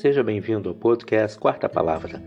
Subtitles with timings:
[0.00, 2.22] Seja bem-vindo ao podcast Quarta Palavra,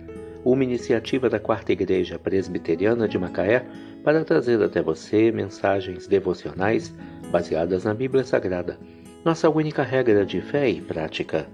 [0.46, 3.66] uma iniciativa da Quarta Igreja Presbiteriana de Macaé
[4.04, 6.94] para trazer até você mensagens devocionais
[7.32, 8.78] baseadas na Bíblia Sagrada,
[9.26, 11.48] nossa única regra de fé e prática.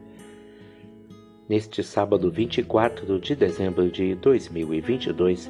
[1.48, 5.50] Neste sábado 24 de dezembro de 2022,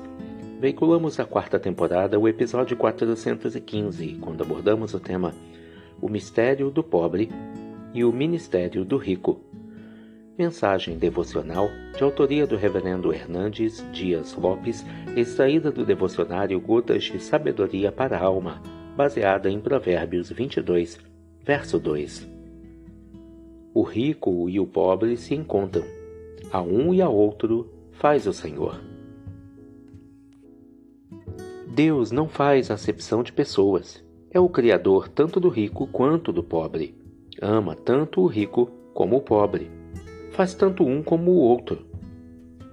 [0.59, 5.33] veiculamos a quarta temporada, o episódio 415, quando abordamos o tema
[5.99, 7.27] O Mistério do Pobre
[7.91, 9.48] e o Ministério do Rico.
[10.39, 17.91] Mensagem devocional de autoria do Reverendo Hernandes Dias Lopes, extraída do devocionário Gotas de Sabedoria
[17.91, 18.63] para a Alma,
[18.95, 20.97] baseada em Provérbios 22,
[21.43, 22.25] verso 2.
[23.73, 25.83] O rico e o pobre se encontram,
[26.49, 28.79] a um e a outro faz o Senhor.
[31.67, 34.01] Deus não faz acepção de pessoas.
[34.31, 36.95] É o Criador tanto do rico quanto do pobre.
[37.41, 39.78] Ama tanto o rico como o pobre
[40.39, 41.85] faz tanto um como o outro.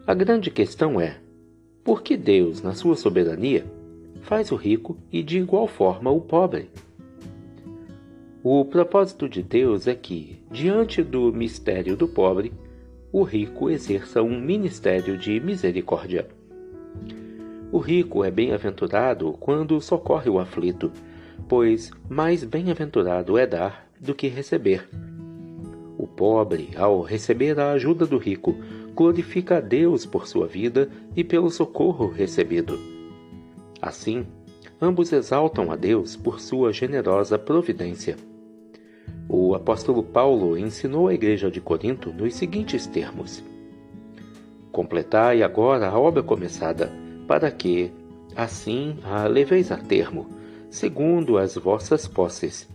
[0.06, 1.17] A grande questão é:
[1.83, 3.67] por que Deus, na sua soberania,
[4.22, 6.70] faz o rico e de igual forma o pobre?
[8.41, 12.53] O propósito de Deus é que, diante do mistério do pobre,
[13.11, 16.28] o rico exerça um ministério de misericórdia.
[17.72, 20.92] O rico é bem-aventurado quando socorre o aflito,
[21.48, 24.89] pois mais bem-aventurado é dar do que receber.
[26.17, 28.56] Pobre, ao receber a ajuda do rico,
[28.95, 32.78] glorifica a Deus por sua vida e pelo socorro recebido.
[33.83, 34.27] Assim,
[34.81, 38.17] ambos exaltam a Deus por sua generosa providência.
[39.28, 43.44] O apóstolo Paulo ensinou à igreja de Corinto nos seguintes termos:
[44.72, 46.91] Completai agora a obra começada,
[47.28, 47.92] para que,
[48.34, 50.27] assim, a leveis a termo,
[50.70, 52.69] segundo as vossas posses.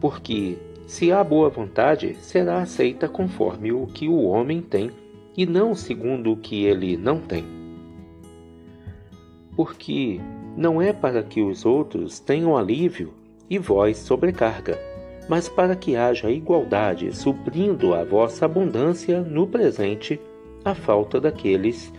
[0.00, 0.56] Porque
[0.92, 4.90] se há boa vontade, será aceita conforme o que o homem tem
[5.34, 7.46] e não segundo o que ele não tem.
[9.56, 10.20] Porque
[10.54, 13.14] não é para que os outros tenham alívio
[13.48, 14.78] e vós sobrecarga,
[15.30, 20.20] mas para que haja igualdade, suprindo a vossa abundância no presente
[20.62, 21.90] a falta daqueles,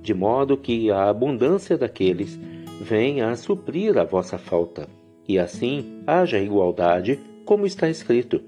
[0.00, 2.38] de modo que a abundância daqueles
[2.80, 4.88] venha a suprir a vossa falta,
[5.26, 7.18] e assim haja igualdade
[7.48, 8.42] como está escrito: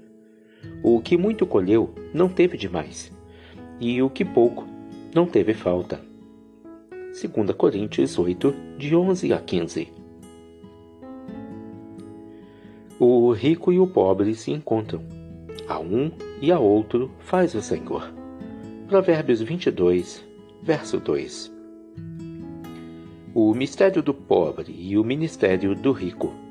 [0.83, 3.11] O que muito colheu não teve demais,
[3.79, 4.67] e o que pouco
[5.11, 5.99] não teve falta.
[6.91, 9.91] 2 Coríntios 8, de 11 a 15.
[12.99, 15.01] O rico e o pobre se encontram.
[15.67, 18.13] A um e a outro faz o Senhor.
[18.87, 20.23] Provérbios 22,
[20.61, 21.51] verso 2.
[23.33, 26.50] O mistério do pobre e o ministério do rico.